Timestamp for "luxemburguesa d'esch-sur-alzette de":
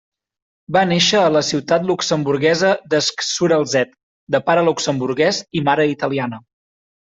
1.89-4.43